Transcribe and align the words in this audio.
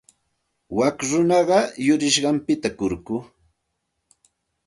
Wak 0.77 0.97
runaqa 1.09 1.59
yurisqanpita 1.85 2.69
kurku. 2.77 3.17